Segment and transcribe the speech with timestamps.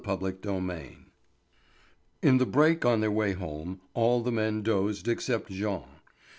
[0.03, 0.97] CHAPTER VII
[2.23, 5.83] In the break, on their way home, all the men dozed excepting Jean.